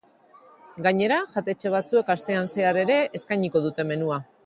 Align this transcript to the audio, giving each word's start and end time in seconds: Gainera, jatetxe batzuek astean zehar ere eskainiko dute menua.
Gainera, 0.87 1.19
jatetxe 1.35 1.73
batzuek 1.77 2.11
astean 2.17 2.53
zehar 2.57 2.83
ere 2.87 2.99
eskainiko 3.21 3.67
dute 3.71 3.91
menua. 3.95 4.25